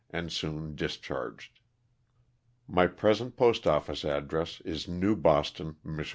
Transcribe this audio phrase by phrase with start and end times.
[0.09, 1.59] and soon discharged.
[2.67, 6.09] My present postoffice address is New Boston, Mich.